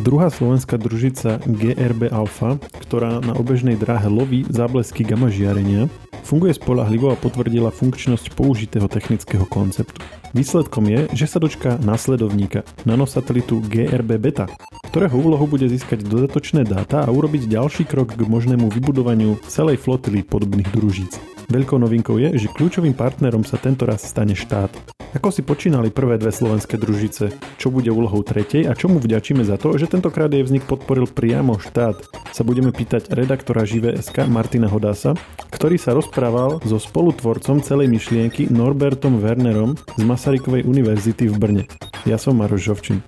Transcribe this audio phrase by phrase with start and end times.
[0.00, 5.92] Druhá slovenská družica GRB Alpha, ktorá na obežnej dráhe loví záblesky gamma žiarenia,
[6.24, 10.00] funguje spolahlivo a potvrdila funkčnosť použitého technického konceptu.
[10.32, 14.48] Výsledkom je, že sa dočká následovníka, nanosatelitu GRB Beta,
[14.88, 20.24] ktorého úlohu bude získať dodatočné dáta a urobiť ďalší krok k možnému vybudovaniu celej flotily
[20.24, 21.20] podobných družíc.
[21.50, 24.70] Veľkou novinkou je, že kľúčovým partnerom sa tento raz stane štát.
[25.18, 27.34] Ako si počínali prvé dve slovenské družice?
[27.58, 31.58] Čo bude úlohou tretej a čomu vďačíme za to, že tentokrát jej vznik podporil priamo
[31.58, 31.98] štát?
[32.30, 35.18] Sa budeme pýtať redaktora Žive.sk Martina Hodása,
[35.50, 41.64] ktorý sa rozprával so spolutvorcom celej myšlienky Norbertom Wernerom z Masarykovej univerzity v Brne.
[42.06, 43.02] Ja som Maroš Žovčin.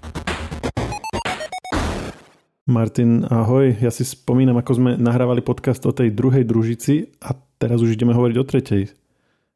[2.66, 3.78] Martin, ahoj.
[3.78, 8.10] Ja si spomínam, ako sme nahrávali podcast o tej druhej družici a Teraz už ideme
[8.10, 8.90] hovoriť o tretej.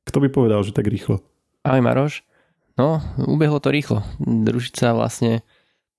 [0.06, 1.18] Kto by povedal, že tak rýchlo?
[1.66, 2.22] Ahoj Maroš.
[2.78, 4.06] No, ubehlo to rýchlo.
[4.22, 5.42] Družica vlastne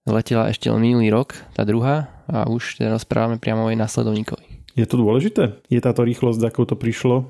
[0.08, 4.64] letela ešte len minulý rok, tá druhá, a už teda rozprávame priamo aj následovníkovi.
[4.80, 5.60] Je to dôležité?
[5.68, 7.28] Je táto rýchlosť, ako to prišlo,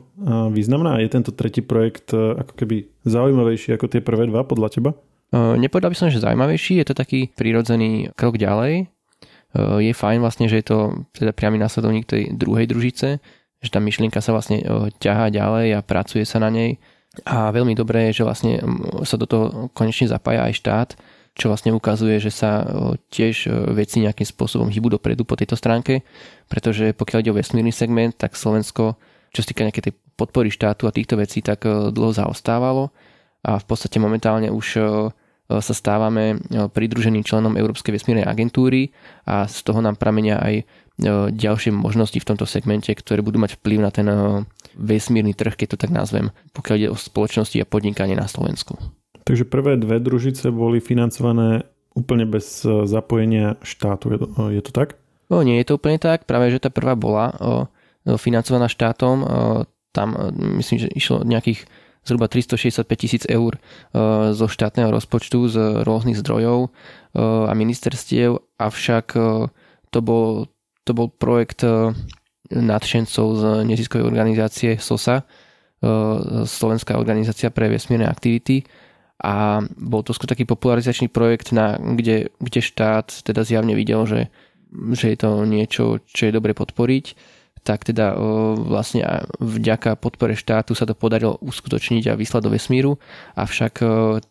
[0.54, 1.02] významná?
[1.02, 4.92] Je tento tretí projekt ako keby zaujímavejší ako tie prvé dva podľa teba?
[5.34, 8.84] E, nepovedal by som, že zaujímavejší, je to taký prirodzený krok ďalej.
[8.84, 8.86] E,
[9.90, 10.78] je fajn vlastne, že je to
[11.18, 13.18] teda priamy následovník tej druhej družice,
[13.62, 14.62] že tá myšlienka sa vlastne
[15.02, 16.78] ťahá ďalej a pracuje sa na nej.
[17.26, 18.62] A veľmi dobré je, že vlastne
[19.02, 20.90] sa do toho konečne zapája aj štát,
[21.34, 22.66] čo vlastne ukazuje, že sa
[23.10, 26.06] tiež veci nejakým spôsobom hýbu dopredu po tejto stránke,
[26.46, 28.98] pretože pokiaľ ide o vesmírny segment, tak Slovensko,
[29.34, 32.94] čo sa týka nejakej tej podpory štátu a týchto vecí, tak dlho zaostávalo
[33.46, 34.82] a v podstate momentálne už
[35.48, 36.42] sa stávame
[36.74, 38.92] pridruženým členom Európskej vesmírnej agentúry
[39.24, 43.62] a z toho nám pramenia aj E, ďalšie možnosti v tomto segmente, ktoré budú mať
[43.62, 44.42] vplyv na ten e,
[44.74, 48.82] vesmírny trh, keď to tak nazvem, pokiaľ ide o spoločnosti a podnikanie na Slovensku.
[49.22, 54.72] Takže prvé dve družice boli financované úplne bez e, zapojenia štátu, je to, je to
[54.74, 54.98] tak?
[55.30, 57.36] No nie je to úplne tak, práve že tá prvá bola
[58.16, 59.28] financovaná štátom,
[59.92, 60.16] tam
[60.56, 61.68] myslím, že išlo nejakých
[62.08, 63.60] zhruba 365 tisíc eur
[64.32, 66.72] zo štátneho rozpočtu z rôznych zdrojov
[67.20, 69.20] a ministerstiev, avšak
[69.92, 70.48] to bol
[70.88, 71.92] to bol projekt e,
[72.56, 75.24] nadšencov z neziskovej organizácie SOSA, e,
[76.48, 78.64] Slovenská organizácia pre vesmírne aktivity
[79.20, 84.32] a bol to skôr taký popularizačný projekt, na, kde, kde štát teda zjavne videl, že,
[84.96, 87.36] že je to niečo, čo je dobre podporiť
[87.68, 88.18] tak teda e,
[88.64, 92.96] vlastne vďaka podpore štátu sa to podarilo uskutočniť a vyslať do vesmíru,
[93.36, 93.84] avšak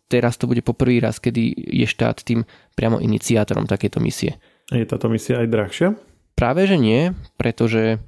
[0.09, 4.41] teraz to bude poprvý raz, kedy je štát tým priamo iniciátorom takéto misie.
[4.73, 5.89] Je táto misia aj drahšia?
[6.37, 7.99] Práve že nie, pretože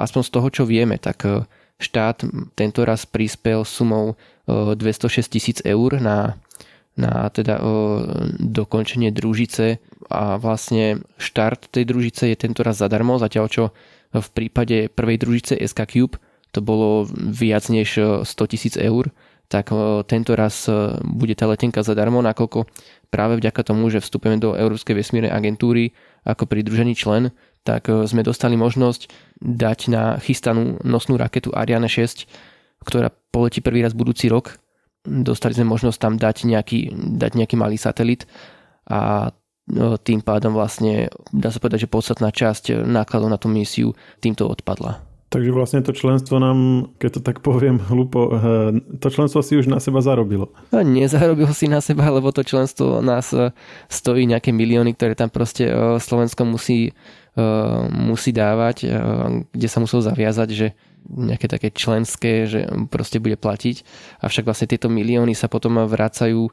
[0.00, 1.28] aspoň z toho, čo vieme, tak
[1.76, 2.24] štát
[2.56, 4.16] tento raz prispel sumou
[4.48, 6.40] 206 tisíc eur na,
[6.96, 7.60] na teda
[8.40, 9.76] dokončenie družice.
[10.08, 13.64] A vlastne štart tej družice je tento raz zadarmo, zatiaľ čo
[14.12, 16.16] v prípade prvej družice SK Cube
[16.52, 17.96] to bolo viac než
[18.28, 19.08] 100 tisíc eur,
[19.48, 19.72] tak
[20.08, 20.68] tento raz
[21.00, 22.68] bude tá letenka zadarmo, nakoľko
[23.08, 28.26] práve vďaka tomu, že vstupujeme do Európskej vesmírnej agentúry ako pridružený člen, tak e, sme
[28.26, 29.10] dostali možnosť
[29.42, 32.26] dať na chystanú nosnú raketu Ariane 6,
[32.82, 34.58] ktorá poletí prvý raz budúci rok.
[35.02, 38.26] Dostali sme možnosť tam dať nejaký, dať nejaký malý satelit
[38.86, 39.30] a e,
[40.02, 45.11] tým pádom vlastne dá sa povedať, že podstatná časť nákladov na tú misiu týmto odpadla.
[45.32, 48.36] Takže vlastne to členstvo nám, keď to tak poviem hlúpo, eh,
[49.00, 50.52] to členstvo si už na seba zarobilo.
[50.76, 53.48] Nezarobilo si na seba, lebo to členstvo nás eh,
[53.88, 56.92] stojí nejaké milióny, ktoré tam proste eh, Slovensko musí,
[57.88, 58.84] musí dávať,
[59.56, 60.76] kde sa musel zaviazať, že
[61.08, 63.88] nejaké také členské, že proste bude platiť.
[64.20, 66.52] Avšak vlastne tieto milióny sa potom vracajú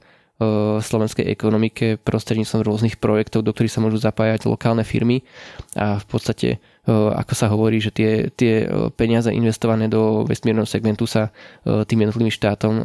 [0.80, 5.28] slovenskej ekonomike prostredníctvom rôznych projektov, do ktorých sa môžu zapájať lokálne firmy
[5.76, 8.66] a v podstate ako sa hovorí, že tie, tie
[8.98, 11.30] peniaze investované do vesmírneho segmentu sa
[11.62, 12.82] tým jednotlivým štátom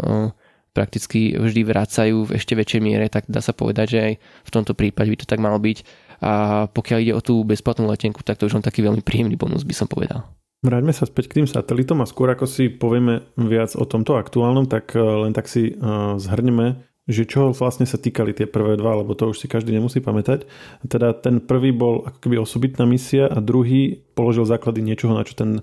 [0.75, 4.75] prakticky vždy vracajú v ešte väčšej miere, tak dá sa povedať, že aj v tomto
[4.75, 5.87] prípade by to tak malo byť.
[6.19, 9.63] A pokiaľ ide o tú bezplatnú letenku, tak to už len taký veľmi príjemný bonus
[9.63, 10.27] by som povedal.
[10.65, 14.65] Vráťme sa späť k tým satelitom a skôr ako si povieme viac o tomto aktuálnom,
[14.67, 15.77] tak len tak si
[16.19, 20.01] zhrneme že čo vlastne sa týkali tie prvé dva, lebo to už si každý nemusí
[20.01, 20.49] pamätať.
[20.89, 25.37] Teda ten prvý bol ako keby osobitná misia a druhý položil základy niečoho, na čo
[25.37, 25.61] ten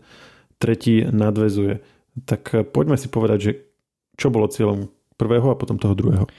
[0.62, 1.82] tretí nadvezuje.
[2.30, 3.52] Tak poďme si povedať, že
[4.22, 6.30] čo bolo cieľom prvého a potom toho druhého.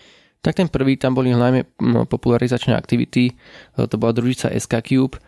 [0.42, 1.66] Tak ten prvý, tam boli najmä
[2.06, 3.34] popularizačné aktivity,
[3.74, 5.18] to bola družica SK Cube,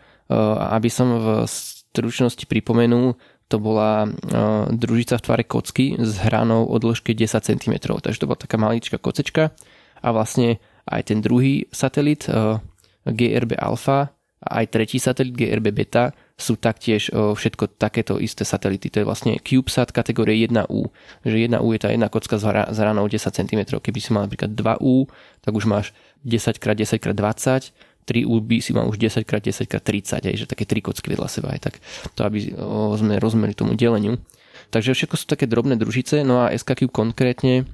[0.71, 3.15] aby som v stručnosti pripomenul,
[3.47, 8.29] to bola uh, družica v tvare kocky s hranou o dĺžke 10 cm, takže to
[8.29, 9.53] bola taká maličká kocečka
[10.01, 10.57] a vlastne
[10.89, 12.57] aj ten druhý satelit uh,
[13.05, 14.15] GRB Alpha
[14.45, 18.91] a aj tretí satelit GRB Beta sú taktiež všetko takéto isté satelity.
[18.91, 20.91] To je vlastne CubeSat kategórie 1U.
[21.23, 23.79] Že 1U je tá jedna kocka s ranou 10 cm.
[23.79, 25.07] Keby si mal napríklad 2U,
[25.39, 25.95] tak už máš
[26.27, 27.71] 10x10x20,
[28.05, 31.53] 3U by si mal už 10x10x30, aj, že také tri kocky vedľa seba.
[31.53, 31.81] Aj, tak
[32.13, 32.53] to aby
[32.97, 34.21] sme rozumeli tomu deleniu.
[34.69, 37.65] Takže všetko sú také drobné družice, no a SKQ konkrétne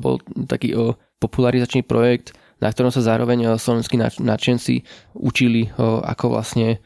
[0.00, 0.72] bol taký
[1.20, 4.84] popularizačný projekt, na ktorom sa zároveň slovenskí nadšenci
[5.16, 6.80] učili, ako vlastne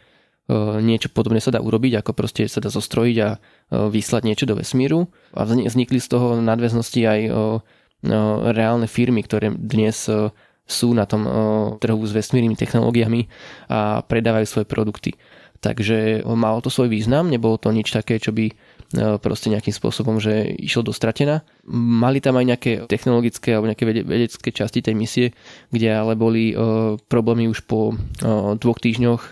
[0.82, 3.38] niečo podobné sa dá urobiť, ako proste sa dá zostrojiť a
[3.70, 5.11] vyslať niečo do vesmíru.
[5.35, 7.20] A vznikli z toho nadväznosti aj
[8.55, 10.06] reálne firmy, ktoré dnes
[10.65, 11.29] sú na tom
[11.77, 13.29] trhu s vesmírnymi technológiami
[13.69, 15.13] a predávajú svoje produkty.
[15.61, 18.53] Takže malo to svoj význam, nebolo to nič také, čo by
[19.25, 21.41] proste nejakým spôsobom, že išlo do stratená.
[21.73, 25.27] Mali tam aj nejaké technologické alebo nejaké vedecké časti tej misie,
[25.73, 26.53] kde ale boli
[27.09, 27.97] problémy už po
[28.61, 29.23] dvoch týždňoch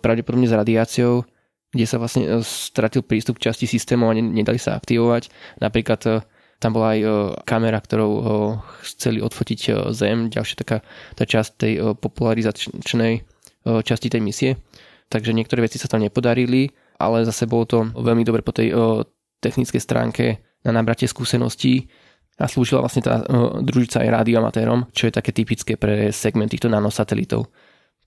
[0.00, 1.28] pravdepodobne s radiáciou,
[1.76, 5.28] kde sa vlastne stratil prístup k časti systému a nedali sa aktivovať.
[5.60, 6.24] Napríklad
[6.60, 7.00] tam bola aj
[7.48, 8.12] kamera, ktorou
[8.84, 10.84] chceli odfotiť Zem, ďalšia taká
[11.16, 13.24] tá časť tej popularizačnej
[13.64, 14.60] časti tej misie.
[15.10, 16.70] Takže niektoré veci sa tam nepodarili,
[17.00, 18.70] ale zase bolo to veľmi dobre po tej
[19.40, 20.24] technickej stránke
[20.60, 21.88] na nabratie skúseností
[22.36, 23.24] a slúžila vlastne tá
[23.64, 27.48] družica aj radioamatérom, čo je také typické pre segment týchto nanosatelitov.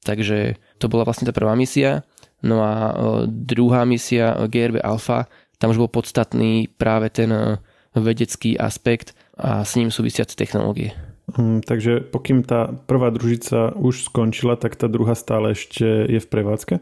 [0.05, 2.05] Takže to bola vlastne tá prvá misia.
[2.45, 2.93] No a
[3.25, 5.25] druhá misia GRB Alpha,
[5.57, 7.33] tam už bol podstatný práve ten
[7.95, 10.93] vedecký aspekt a s ním súvisiace technológie.
[11.33, 16.27] Hmm, takže pokým tá prvá družica už skončila, tak tá druhá stále ešte je v
[16.27, 16.75] prevádzke?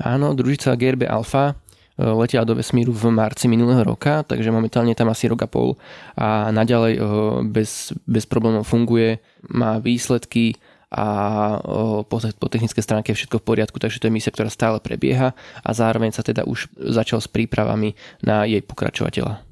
[0.00, 1.58] Áno, družica GRB Alpha
[2.00, 5.76] letela do vesmíru v marci minulého roka, takže momentálne tam asi rok a pol
[6.16, 6.96] a naďalej
[7.52, 9.20] bez, bez problémov funguje,
[9.52, 10.56] má výsledky
[10.90, 11.06] a
[12.08, 15.36] po, po technickej stránke je všetko v poriadku, takže to je misia, ktorá stále prebieha
[15.62, 19.44] a zároveň sa teda už začal s prípravami na jej pokračovateľa.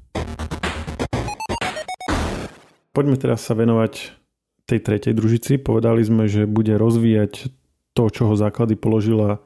[2.99, 4.11] Poďme teraz sa venovať
[4.67, 5.55] tej tretej družici.
[5.55, 7.47] Povedali sme, že bude rozvíjať
[7.95, 9.39] to, čoho základy položila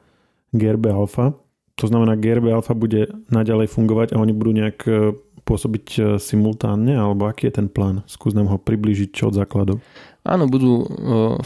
[0.50, 1.38] GRB Alpha.
[1.78, 5.14] To znamená, GRB Alpha bude naďalej fungovať a oni budú nejak e,
[5.46, 8.02] pôsobiť e, simultánne, alebo aký je ten plán?
[8.10, 9.78] Skús nám ho priblížiť čo od základov.
[10.26, 10.86] Áno, budú e,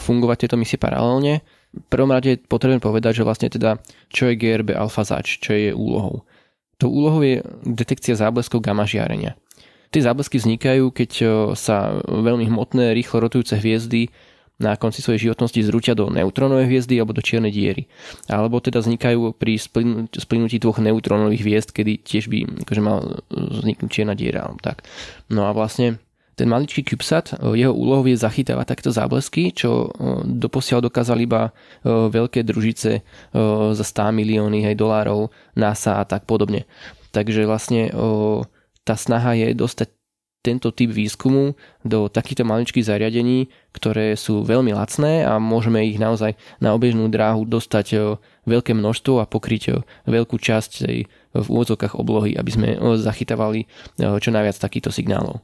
[0.01, 1.45] fungovať tieto misie paralelne.
[1.77, 3.77] V prvom rade potrebujem povedať, že vlastne teda,
[4.09, 6.25] čo je GRB alfa zač, čo je úlohou.
[6.81, 9.37] To úlohou je detekcia zábleskov gamma žiarenia.
[9.89, 11.25] Tie záblesky vznikajú, keď e,
[11.57, 14.13] sa veľmi hmotné, rýchlo rotujúce hviezdy
[14.61, 17.89] na konci svojej životnosti zrúťa do neutrónovej hviezdy alebo do čiernej diery.
[18.29, 19.57] Alebo teda vznikajú pri
[20.13, 24.51] splynutí dvoch neutrónových hviezd, kedy tiež by akože mal vzniknúť čierna diera.
[24.61, 24.85] Tak.
[25.33, 25.97] No a vlastne
[26.37, 31.49] ten maličký CubeSat, e, jeho úlohou je zachytávať takéto záblesky, čo e, doposiaľ dokázali iba
[31.87, 33.01] veľké družice
[33.73, 36.69] za 100 milióny aj dolárov, NASA a tak podobne.
[37.09, 37.89] Takže vlastne
[38.89, 39.93] tá snaha je dostať
[40.39, 41.53] tento typ výskumu
[41.83, 47.43] do takýchto maličkých zariadení, ktoré sú veľmi lacné a môžeme ich naozaj na obežnú dráhu
[47.43, 50.97] dostať veľké množstvo a pokryť veľkú časť tej
[51.35, 53.69] v úvodzokách oblohy, aby sme zachytávali
[53.99, 55.43] čo najviac takýchto signálov.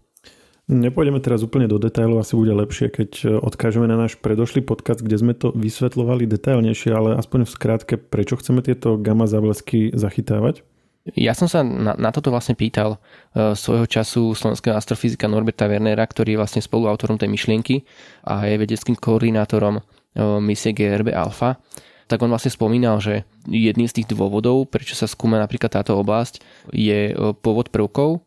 [0.66, 5.06] Nepôjdeme teraz úplne do detailov, asi bude lepšie, keď e, odkážeme na náš predošlý podcast,
[5.06, 10.66] kde sme to vysvetľovali detailnejšie, ale aspoň v skrátke, prečo chceme tieto gamma záblesky zachytávať?
[11.14, 16.02] Ja som sa na, na toto vlastne pýtal uh, svojho času slovenského astrofyzika Norberta Wernera,
[16.02, 17.86] ktorý je vlastne spoluautorom tej myšlienky
[18.26, 21.62] a je vedeckým koordinátorom uh, misie GRB Alpha.
[22.10, 26.42] Tak on vlastne spomínal, že jedným z tých dôvodov, prečo sa skúma napríklad táto oblasť,
[26.70, 28.22] je pôvod prvkov,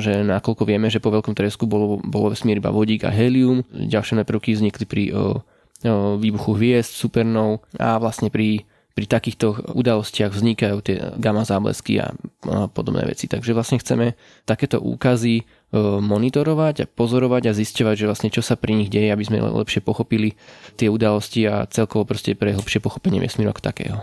[0.00, 4.24] že nakoľko vieme, že po veľkom tresku bolo, bolo vesmír iba vodík a helium, ďalšie
[4.24, 5.30] prvky vznikli pri o, o,
[6.16, 12.12] výbuchu hviezd, supernov a vlastne pri, pri takýchto udalostiach vznikajú tie gamma záblesky a,
[12.72, 13.28] podobné veci.
[13.28, 18.60] Takže vlastne chceme takéto úkazy o, monitorovať a pozorovať a zisťovať, že vlastne čo sa
[18.60, 20.36] pri nich deje, aby sme lepšie pochopili
[20.76, 23.96] tie udalosti a celkovo proste pre hlbšie pochopenie vesmíru ako takého.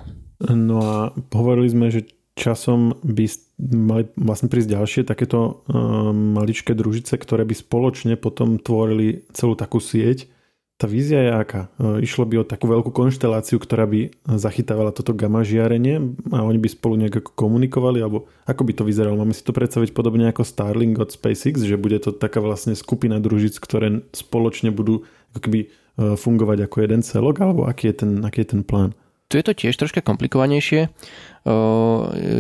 [0.50, 0.96] No a
[1.36, 2.08] hovorili sme, že
[2.40, 3.26] časom by
[3.60, 9.84] mali vlastne prísť ďalšie takéto um, maličké družice, ktoré by spoločne potom tvorili celú takú
[9.84, 10.32] sieť.
[10.80, 11.68] Tá vízia je aká?
[11.76, 16.56] Uh, išlo by o takú veľkú konšteláciu, ktorá by zachytávala toto gamma žiarenie a oni
[16.56, 19.20] by spolu nejak komunikovali, alebo ako by to vyzeralo?
[19.20, 23.20] Máme si to predstaviť podobne ako Starlink od SpaceX, že bude to taká vlastne skupina
[23.20, 25.04] družic, ktoré spoločne budú
[25.36, 28.96] ako keby uh, fungovať ako jeden celok, alebo aký je ten, aký je ten plán?
[29.28, 30.90] Tu je to tiež troška komplikovanejšie.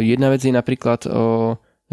[0.02, 1.06] Jedna vec je napríklad,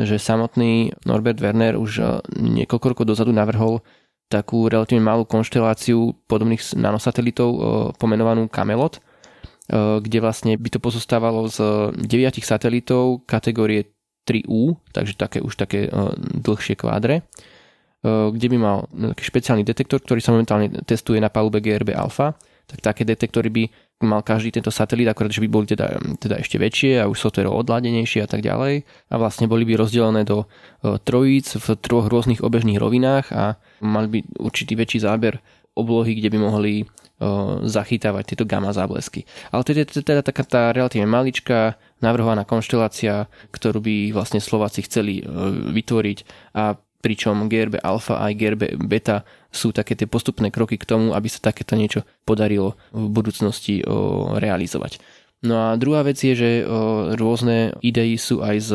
[0.00, 3.84] že samotný Norbert Werner už niekoľko rokov dozadu navrhol
[4.26, 7.48] takú relatívne malú konšteláciu podobných nanosatelitov
[8.00, 8.98] pomenovanú Camelot,
[10.02, 11.58] kde vlastne by to pozostávalo z
[11.94, 13.90] 9 satelitov kategórie
[14.26, 15.86] 3U, takže také už také
[16.42, 17.22] dlhšie kvádre,
[18.06, 22.34] kde by mal taký špeciálny detektor, ktorý sa momentálne testuje na palube GRB Alpha,
[22.66, 23.64] tak také detektory by
[24.04, 27.48] mal každý tento satelit, akorát, že by boli teda, teda ešte väčšie a už software
[27.48, 28.84] odladenejšie a tak ďalej.
[29.08, 34.08] A vlastne boli by rozdelené do e, trojíc v troch rôznych obežných rovinách a mali
[34.12, 35.40] by určitý väčší záber
[35.72, 36.84] oblohy, kde by mohli e,
[37.64, 39.24] zachytávať tieto gamma záblesky.
[39.48, 45.20] Ale to je teda taká tá relatívne maličká navrhovaná konštelácia, ktorú by vlastne Slováci chceli
[45.20, 45.24] e,
[45.72, 46.18] vytvoriť
[46.52, 49.22] a pričom GRB alfa aj GRB beta
[49.56, 53.80] sú také tie postupné kroky k tomu, aby sa takéto niečo podarilo v budúcnosti
[54.36, 55.00] realizovať.
[55.44, 56.50] No a druhá vec je, že
[57.16, 58.70] rôzne idei sú aj z,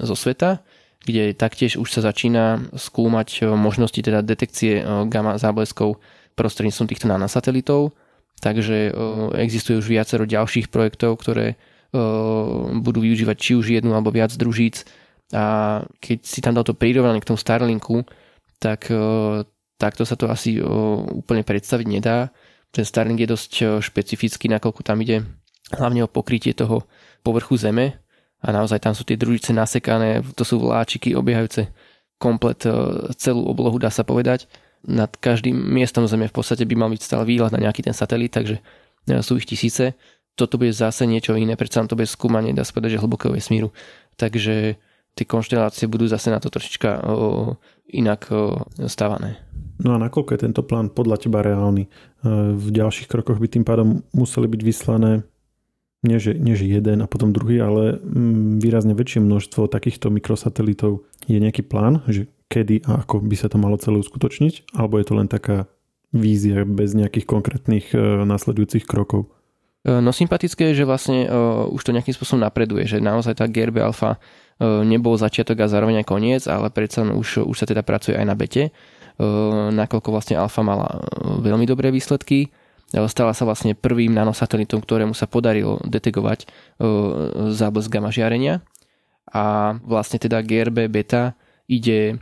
[0.00, 0.64] zo sveta,
[1.02, 6.00] kde taktiež už sa začína skúmať možnosti teda detekcie gamma zábleskov
[6.38, 7.92] prostredníctvom týchto nanosatelitov.
[8.42, 8.90] Takže
[9.38, 11.54] existuje už viacero ďalších projektov, ktoré
[12.76, 14.88] budú využívať či už jednu alebo viac družíc
[15.32, 18.04] a keď si tam dal to prirovnanie k tomu Starlinku,
[18.60, 18.88] tak
[19.82, 20.62] takto sa to asi
[21.10, 22.30] úplne predstaviť nedá.
[22.70, 25.26] Ten Starlink je dosť špecifický, nakoľko tam ide
[25.74, 26.86] hlavne o pokrytie toho
[27.26, 27.98] povrchu Zeme
[28.38, 31.66] a naozaj tam sú tie družice nasekané, to sú vláčiky obiehajúce
[32.22, 32.62] komplet
[33.18, 34.46] celú oblohu, dá sa povedať.
[34.86, 38.30] Nad každým miestom Zeme v podstate by mal byť stále výhľad na nejaký ten satelit,
[38.30, 38.62] takže
[39.26, 39.98] sú ich tisíce.
[40.38, 43.68] Toto bude zase niečo iné, predsa to bude skúmanie, dá sa povedať, že hlbokého vesmíru.
[44.16, 44.80] Takže
[45.12, 47.60] tie konštelácie budú zase na to trošička o,
[47.92, 49.36] inak o, stávané.
[49.80, 51.86] No a nakoľko je tento plán podľa teba reálny?
[51.86, 51.90] E,
[52.52, 55.24] v ďalších krokoch by tým pádom museli byť vyslané
[56.02, 61.06] nie že, nie že jeden a potom druhý, ale mm, výrazne väčšie množstvo takýchto mikrosatelitov.
[61.30, 64.74] Je nejaký plán, že kedy a ako by sa to malo celé uskutočniť?
[64.74, 65.70] Alebo je to len taká
[66.10, 69.30] vízia bez nejakých konkrétnych e, následujúcich krokov?
[69.86, 73.46] E, no sympatické je, že vlastne uh, už to nejakým spôsobom napreduje, že naozaj tá
[73.46, 74.18] GRB alfa
[74.62, 78.26] E, nebol začiatok a zároveň aj koniec, ale predsa už, už sa teda pracuje aj
[78.26, 78.70] na bete,
[79.72, 80.96] nakoľko vlastne Alfa mala e,
[81.42, 82.48] veľmi dobré výsledky.
[82.92, 86.44] Stala sa vlastne prvým nanosatelitom, ktorému sa podarilo detegovať
[87.48, 88.60] záblesk gamma žiarenia.
[89.32, 91.32] A vlastne teda GRB beta
[91.72, 92.20] ide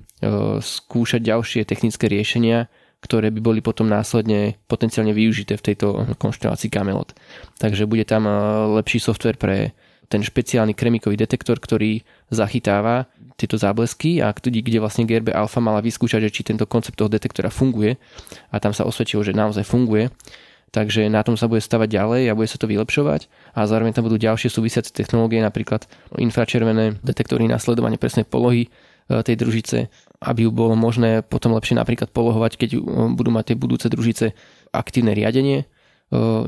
[0.62, 2.70] skúšať ďalšie technické riešenia,
[3.02, 7.18] ktoré by boli potom následne potenciálne využité v tejto konštelácii Camelot.
[7.58, 8.30] Takže bude tam
[8.78, 9.74] lepší software pre
[10.10, 12.02] ten špeciálny kremikový detektor, ktorý
[12.34, 13.06] zachytáva
[13.38, 17.48] tieto záblesky a kde vlastne GRB Alpha mala vyskúšať, že či tento koncept toho detektora
[17.48, 17.94] funguje.
[18.50, 20.10] A tam sa osvedčilo, že naozaj funguje.
[20.70, 23.30] Takže na tom sa bude stavať ďalej a bude sa to vylepšovať.
[23.54, 29.18] A zároveň tam budú ďalšie súvisiace technológie, napríklad infračervené detektory na sledovanie presnej polohy e,
[29.26, 29.90] tej družice,
[30.22, 32.70] aby ju bolo možné potom lepšie napríklad polohovať, keď
[33.18, 34.30] budú mať tie budúce družice
[34.70, 35.66] aktívne riadenie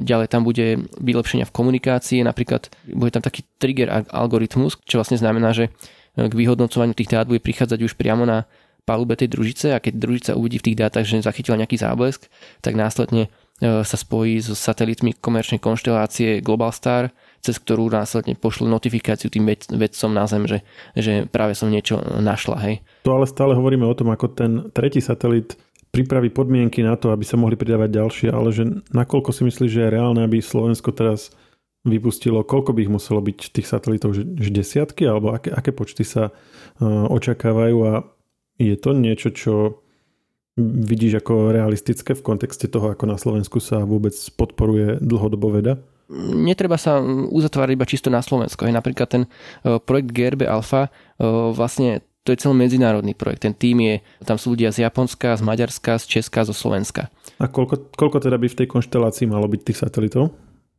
[0.03, 5.55] Ďalej tam bude vylepšenia v komunikácii, napríklad bude tam taký trigger algoritmus, čo vlastne znamená,
[5.55, 5.71] že
[6.19, 8.51] e, k vyhodnocovaniu tých dát bude prichádzať už priamo na
[8.83, 12.27] palube tej družice a keď družica uvidí v tých dátach, že zachytila nejaký záblesk,
[12.59, 13.31] tak následne
[13.63, 20.11] e, sa spojí so satelitmi komerčnej konštelácie Globalstar, cez ktorú následne pošle notifikáciu tým vedcom
[20.11, 20.67] na Zem, že,
[20.99, 22.59] že práve som niečo našla.
[22.67, 22.83] Hej.
[23.07, 25.55] To ale stále hovoríme o tom, ako ten tretí satelit
[25.93, 28.65] pripraví podmienky na to, aby sa mohli pridávať ďalšie, ale že
[28.97, 31.37] nakoľko si myslíš, že je reálne, aby Slovensko teraz
[31.85, 36.33] vypustilo, koľko by ich muselo byť tých satelitov, že, desiatky, alebo aké, aké počty sa
[36.33, 37.93] uh, očakávajú a
[38.57, 39.85] je to niečo, čo
[40.61, 45.81] vidíš ako realistické v kontexte toho, ako na Slovensku sa vôbec podporuje dlhodobo veda?
[46.13, 47.01] Netreba sa
[47.33, 48.69] uzatvárať iba čisto na Slovensko.
[48.69, 53.43] Napríklad ten uh, projekt GRB Alpha uh, vlastne to je celý medzinárodný projekt.
[53.43, 57.11] Ten tým je, tam sú ľudia z Japonska, z Maďarska, z Česka, zo Slovenska.
[57.43, 60.31] A koľko, koľko teda by v tej konštelácii malo byť tých satelitov?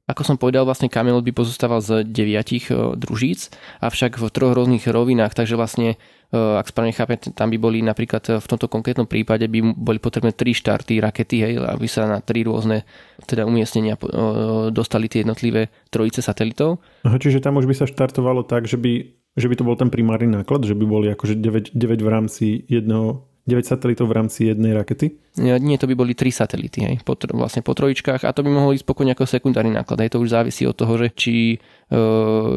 [0.03, 3.47] Ako som povedal, vlastne Camelot by pozostával z deviatich e, družíc,
[3.79, 5.95] avšak v troch rôznych rovinách, takže vlastne,
[6.27, 10.03] e, ak správne chápem, tam by boli napríklad e, v tomto konkrétnom prípade by boli
[10.03, 12.83] potrebné tri štarty rakety, hej, aby sa na tri rôzne
[13.23, 13.95] teda umiestnenia
[14.75, 16.83] dostali tie jednotlivé trojice satelitov.
[17.07, 19.89] Aha, čiže tam už by sa štartovalo tak, že by že by to bol ten
[19.89, 24.47] primárny náklad, že by boli akože 9, 9 v rámci jedného 9 satelitov v rámci
[24.47, 25.19] jednej rakety?
[25.35, 28.71] Nie, to by boli 3 satelity, hej, po, vlastne po trojičkách a to by mohlo
[28.71, 29.99] ísť spokojne ako sekundárny náklad.
[29.99, 31.57] Hej, to už závisí od toho, že či e,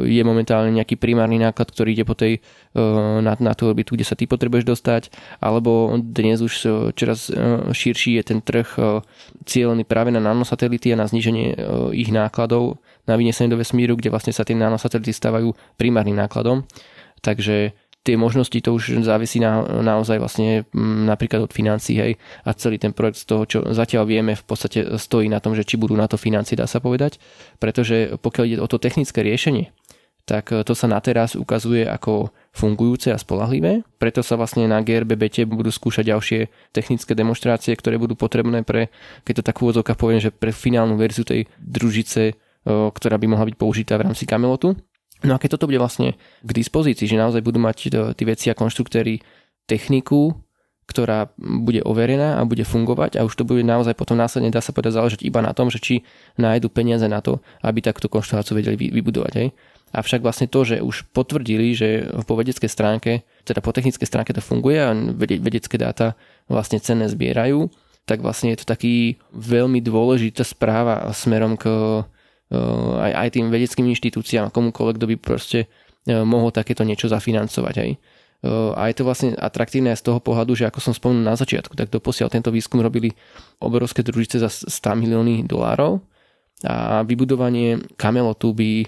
[0.06, 2.80] je momentálne nejaký primárny náklad, ktorý ide po tej, e,
[3.18, 5.02] na, na tú orbitu, kde sa ty potrebuješ dostať,
[5.42, 9.02] alebo dnes už e, čoraz e, širší je ten trh e,
[9.42, 11.56] cieľený práve na nanosatelity a na zníženie e,
[11.98, 16.66] ich nákladov na vynesenie do vesmíru, kde vlastne sa tie nanosatelity stávajú primárnym nákladom.
[17.22, 17.74] Takže
[18.06, 20.62] tie možnosti to už závisí na, naozaj vlastne
[21.10, 22.12] napríklad od financií, hej,
[22.46, 25.66] a celý ten projekt z toho, čo zatiaľ vieme, v podstate stojí na tom, že
[25.66, 27.18] či budú na to financie, dá sa povedať,
[27.58, 29.74] pretože pokiaľ ide o to technické riešenie,
[30.26, 33.86] tak to sa na teraz ukazuje ako fungujúce a spolahlivé.
[34.02, 36.40] Preto sa vlastne na GRBBT budú skúšať ďalšie
[36.74, 38.90] technické demonstrácie, ktoré budú potrebné pre,
[39.22, 42.34] keď to tak v poviem, že pre finálnu verziu tej družice,
[42.66, 44.74] ktorá by mohla byť použitá v rámci Camelotu.
[45.24, 47.76] No a keď toto bude vlastne k dispozícii, že naozaj budú mať
[48.18, 49.22] tí veci a konštruktéry
[49.64, 50.34] techniku,
[50.86, 54.70] ktorá bude overená a bude fungovať a už to bude naozaj potom následne dá sa
[54.70, 55.94] povedať záležať iba na tom, že či
[56.38, 59.32] nájdu peniaze na to, aby takúto konšteláciu vedeli vybudovať.
[59.34, 59.48] Hej.
[59.90, 64.38] Avšak vlastne to, že už potvrdili, že po vedeckej stránke, teda po technickej stránke to
[64.38, 66.14] funguje a vedecké dáta
[66.46, 67.66] vlastne cenné zbierajú,
[68.06, 71.66] tak vlastne je to taký veľmi dôležitá správa smerom k
[72.52, 75.58] aj, aj tým vedeckým inštitúciám a komukoľvek, kto by proste
[76.06, 77.74] mohol takéto niečo zafinancovať.
[77.82, 77.90] Aj.
[78.78, 81.74] A je to vlastne atraktívne aj z toho pohľadu, že ako som spomenul na začiatku,
[81.74, 83.10] tak doposiaľ tento výskum robili
[83.58, 85.98] obrovské družice za 100 milióny dolárov
[86.62, 88.86] a vybudovanie kamelotu by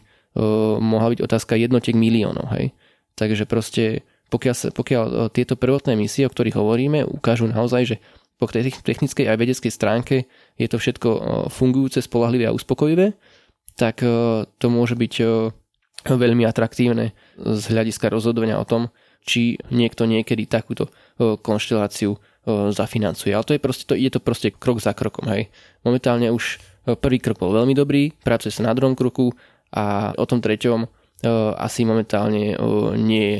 [0.79, 2.47] mohla byť otázka jednotiek miliónov.
[2.55, 2.71] Hej.
[3.19, 7.97] Takže proste pokiaľ, pokiaľ tieto prvotné misie, o ktorých hovoríme, ukážu naozaj, že
[8.39, 11.09] po tej technickej aj vedeckej stránke je to všetko
[11.51, 13.19] fungujúce, spolahlivé a uspokojivé,
[13.79, 14.11] tak e,
[14.59, 15.25] to môže byť e,
[16.11, 18.91] veľmi atraktívne z hľadiska rozhodovania o tom,
[19.23, 22.19] či niekto niekedy takúto e, konšteláciu
[22.49, 23.37] zafinancuje.
[23.37, 25.29] Ale to je, proste, to, je to proste krok za krokom.
[25.29, 25.53] Hej.
[25.85, 26.57] Momentálne už
[26.97, 29.37] prvý krok bol veľmi dobrý, pracuje sa na druhom kroku
[29.69, 30.89] a o tom treťom
[31.61, 32.57] asi momentálne
[32.97, 33.39] nie je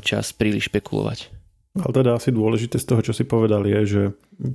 [0.00, 1.36] čas príliš špekulovať.
[1.76, 4.02] Ale teda asi dôležité z toho, čo si povedal, je, že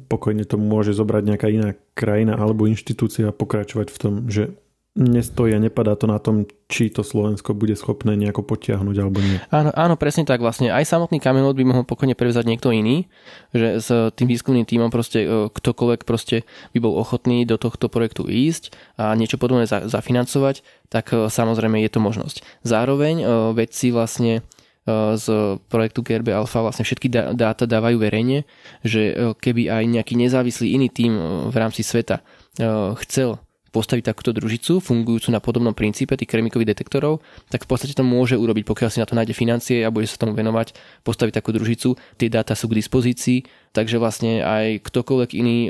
[0.10, 4.58] pokojne to môže zobrať nejaká iná krajina alebo inštitúcia a pokračovať v tom, že
[4.91, 9.39] nestojí a nepadá to na tom, či to Slovensko bude schopné nejako potiahnuť alebo nie.
[9.48, 10.67] Áno, áno, presne tak vlastne.
[10.67, 13.07] Aj samotný Camelot by mohol pokojne prevzať niekto iný,
[13.55, 16.43] že s tým výskumným týmom proste e, ktokoľvek proste
[16.75, 20.60] by bol ochotný do tohto projektu ísť a niečo podobné za, zafinancovať,
[20.91, 22.43] tak e, samozrejme je to možnosť.
[22.67, 23.25] Zároveň e,
[23.56, 24.43] vedci vlastne
[25.13, 27.06] z projektu GRB Alpha vlastne všetky
[27.38, 28.49] dáta dávajú verejne,
[28.82, 31.13] že keby aj nejaký nezávislý iný tým
[31.54, 32.25] v rámci sveta
[33.06, 33.38] chcel
[33.71, 38.36] postaviť takúto družicu, fungujúcu na podobnom princípe tých kremikových detektorov, tak v podstate to môže
[38.36, 40.75] urobiť, pokiaľ si na to nájde financie a bude sa tomu venovať,
[41.07, 41.95] postaviť takú družicu.
[42.19, 45.69] Tie dáta sú k dispozícii, takže vlastne aj ktokoľvek iný e,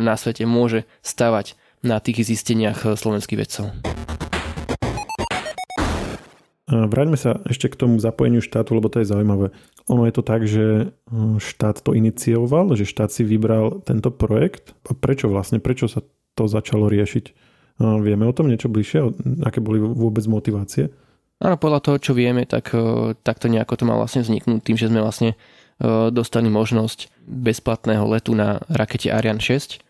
[0.00, 1.54] na svete môže stavať
[1.84, 3.68] na tých zisteniach e, slovenských vedcov.
[6.70, 9.50] Vráťme sa ešte k tomu zapojeniu štátu, lebo to je zaujímavé.
[9.90, 10.84] Ono je to tak, že e,
[11.42, 14.70] štát to inicioval, že štát si vybral tento projekt.
[14.86, 15.58] A prečo vlastne?
[15.58, 17.24] Prečo sa to začalo riešiť.
[17.80, 19.00] Vieme o tom niečo bližšie?
[19.40, 20.92] Aké boli vôbec motivácie?
[21.40, 24.92] Áno, podľa toho, čo vieme, tak e, takto nejako to mal vlastne vzniknúť tým, že
[24.92, 25.36] sme vlastne e,
[26.12, 29.80] dostali možnosť bezplatného letu na rakete Ariane 6,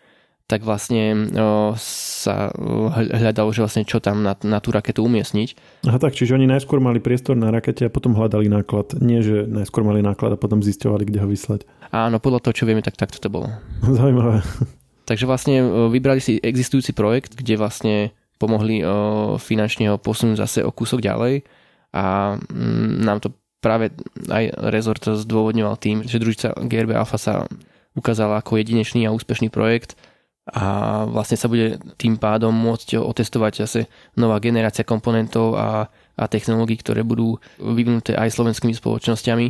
[0.46, 2.54] tak vlastne e, sa
[2.94, 5.82] hľadalo, že vlastne čo tam na, na tú raketu umiestniť.
[5.90, 8.94] Aha tak, čiže oni najskôr mali priestor na rakete a potom hľadali náklad.
[9.02, 11.66] Nie, že najskôr mali náklad a potom zisťovali, kde ho vyslať.
[11.90, 13.50] Áno, podľa toho, čo vieme, tak takto to bolo.
[13.98, 14.46] Zaujímavé.
[15.10, 18.84] Takže vlastne e, vybrali si existujúci projekt, kde vlastne pomohli e,
[19.42, 21.42] finančne ho posunúť zase o kúsok ďalej.
[21.90, 23.90] A mm, nám to práve
[24.30, 27.50] aj rezort zdôvodňoval tým, že družica GRB Alpha sa
[27.98, 29.98] ukázala ako jedinečný a úspešný projekt
[30.46, 33.80] a vlastne sa bude tým pádom môcť otestovať zase
[34.16, 39.46] nová generácia komponentov a, a technológií, ktoré budú vyvinuté aj slovenskými spoločnosťami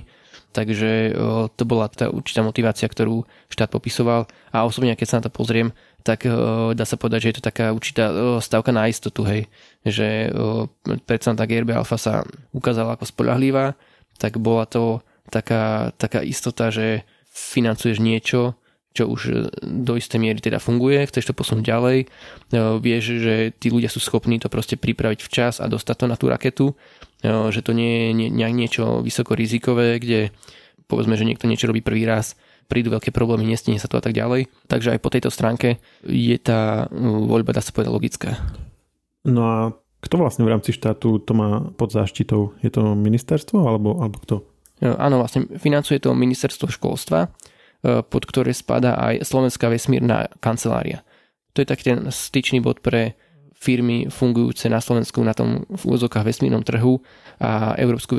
[0.51, 1.15] Takže
[1.55, 5.71] to bola tá určitá motivácia, ktorú štát popisoval a osobne, keď sa na to pozriem,
[6.03, 6.27] tak
[6.75, 8.11] dá sa povedať, že je to taká určitá
[8.43, 9.47] stavka na istotu, hej.
[9.87, 10.35] Že
[11.07, 13.79] predsa tá GRB Alpha sa ukázala ako spolahlivá,
[14.19, 18.59] tak bola to taká, taká istota, že financuješ niečo,
[18.91, 21.99] čo už do istej miery teda funguje, chceš to posunúť ďalej,
[22.83, 26.27] vieš, že tí ľudia sú schopní to proste pripraviť včas a dostať to na tú
[26.27, 26.67] raketu
[27.25, 30.33] že to nie je niečo vysoko rizikové, kde
[30.89, 32.35] povedzme, že niekto niečo robí prvý raz,
[32.67, 34.49] prídu veľké problémy, nestane sa to a tak ďalej.
[34.67, 38.31] Takže aj po tejto stránke je tá voľba, dá sa povedať, logická.
[39.23, 39.57] No a
[40.01, 42.57] kto vlastne v rámci štátu to má pod záštitou?
[42.65, 44.37] Je to ministerstvo alebo, alebo kto?
[44.81, 47.29] Áno, vlastne financuje to ministerstvo školstva, e,
[47.85, 51.01] pod ktoré spadá aj Slovenská vesmírna kancelária.
[51.57, 53.17] To je taký ten styčný bod pre
[53.61, 57.05] firmy fungujúce na Slovensku na tom v úzokách vesmírnom trhu
[57.37, 58.17] a Európsku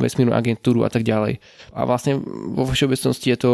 [0.00, 1.44] vesmírnu agentúru a tak ďalej.
[1.76, 2.16] A vlastne
[2.52, 3.52] vo všeobecnosti je to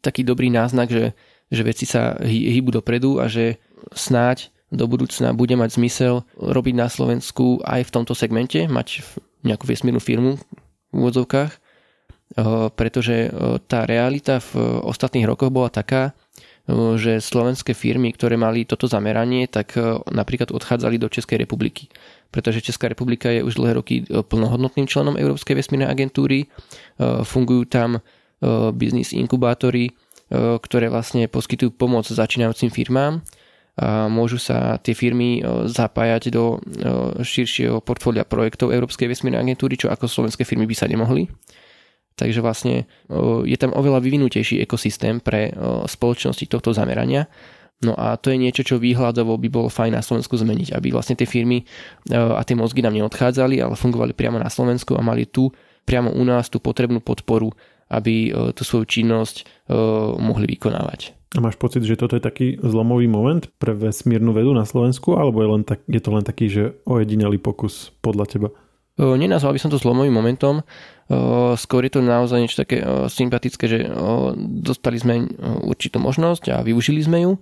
[0.00, 1.12] taký dobrý náznak, že,
[1.52, 3.60] že veci sa hýbu dopredu a že
[3.92, 9.04] snáď do budúcna bude mať zmysel robiť na Slovensku aj v tomto segmente, mať
[9.44, 10.40] nejakú vesmírnu firmu
[10.90, 11.69] v úvodzovkách
[12.78, 13.32] pretože
[13.66, 16.14] tá realita v ostatných rokoch bola taká,
[16.94, 19.74] že slovenské firmy, ktoré mali toto zameranie, tak
[20.06, 21.90] napríklad odchádzali do Českej republiky.
[22.30, 26.46] Pretože Česká republika je už dlhé roky plnohodnotným členom Európskej vesmírnej agentúry.
[27.26, 27.98] Fungujú tam
[28.78, 29.90] biznis inkubátory,
[30.62, 33.18] ktoré vlastne poskytujú pomoc začínajúcim firmám
[33.74, 36.62] a môžu sa tie firmy zapájať do
[37.18, 41.26] širšieho portfólia projektov Európskej vesmírnej agentúry, čo ako slovenské firmy by sa nemohli.
[42.20, 42.84] Takže vlastne
[43.48, 45.56] je tam oveľa vyvinutejší ekosystém pre
[45.88, 47.32] spoločnosti tohto zamerania.
[47.80, 51.16] No a to je niečo, čo výhľadovo by bolo fajn na Slovensku zmeniť, aby vlastne
[51.16, 51.64] tie firmy
[52.12, 55.48] a tie mozgy nám neodchádzali, ale fungovali priamo na Slovensku a mali tu
[55.88, 57.48] priamo u nás tú potrebnú podporu,
[57.88, 59.66] aby tú svoju činnosť
[60.20, 61.16] mohli vykonávať.
[61.30, 65.40] A máš pocit, že toto je taký zlomový moment pre vesmírnu vedu na Slovensku, alebo
[65.40, 68.48] je, len tak, je to len taký, že ojedinelý pokus podľa teba?
[69.00, 70.60] Nenazval by som to zlomovým momentom,
[71.56, 73.78] skôr je to naozaj niečo také sympatické, že
[74.60, 75.24] dostali sme
[75.64, 77.32] určitú možnosť a využili sme ju.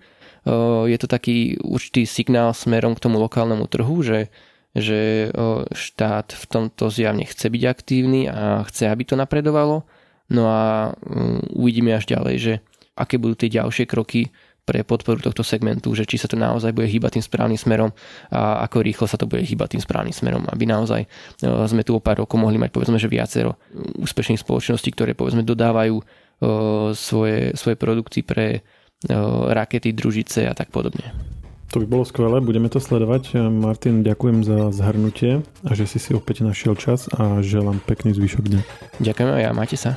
[0.86, 4.30] Je to taký určitý signál smerom k tomu lokálnemu trhu, že,
[4.70, 5.34] že
[5.74, 9.82] štát v tomto zjavne chce byť aktívny a chce, aby to napredovalo.
[10.30, 10.94] No a
[11.58, 12.54] uvidíme až ďalej, že
[12.94, 14.30] aké budú tie ďalšie kroky
[14.68, 17.88] pre podporu tohto segmentu, že či sa to naozaj bude hýbať tým správnym smerom
[18.28, 21.08] a ako rýchlo sa to bude hýbať tým správnym smerom, aby naozaj e,
[21.64, 23.56] sme tu o pár rokov mohli mať povedzme, že viacero
[23.96, 26.04] úspešných spoločností, ktoré povedzme dodávajú e,
[26.92, 28.60] svoje, svoje produkty pre e,
[29.48, 31.16] rakety, družice a tak podobne.
[31.72, 33.36] To by bolo skvelé, budeme to sledovať.
[33.52, 38.44] Martin, ďakujem za zhrnutie a že si si opäť našiel čas a želám pekný zvyšok
[38.48, 38.60] dňa.
[39.04, 39.96] Ďakujem a ja, máte sa.